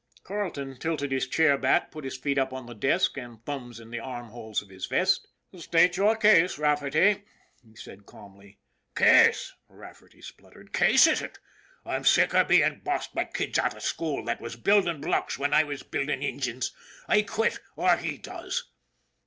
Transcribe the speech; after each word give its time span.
Carleton 0.23 0.77
tilted 0.79 1.11
his 1.11 1.27
chair 1.27 1.59
back, 1.59 1.91
put 1.91 2.03
his 2.05 2.17
feet 2.17 2.39
up 2.39 2.51
on 2.53 2.65
the 2.65 2.73
desk 2.73 3.17
and 3.17 3.33
his 3.35 3.43
thumbs 3.45 3.79
in 3.79 3.91
the 3.91 3.99
armholes 3.99 4.59
of 4.63 4.69
his 4.69 4.87
vest." 4.87 5.27
State 5.55 5.95
your 5.95 6.15
case, 6.15 6.57
Rafferty," 6.57 7.23
he 7.63 7.75
said 7.75 8.07
calmly. 8.07 8.57
"Case!" 8.95 9.53
Rafferty 9.69 10.23
spluttered. 10.23 10.73
"Case 10.73 11.05
is 11.05 11.21
ut? 11.21 11.37
I'm 11.85 12.03
sick 12.03 12.33
av 12.33 12.47
bein' 12.47 12.79
bossed 12.79 13.13
bye 13.13 13.25
kids 13.25 13.59
out 13.59 13.75
av 13.75 13.83
school 13.83 14.25
that 14.25 14.41
was 14.41 14.55
buildin' 14.55 15.01
blocks 15.01 15.35
whin 15.37 15.53
I 15.53 15.65
was 15.65 15.83
buildin' 15.83 16.23
enjines. 16.23 16.71
I 17.07 17.21
quit 17.21 17.59
or 17.75 17.95
he 17.97 18.17
does 18.17 18.71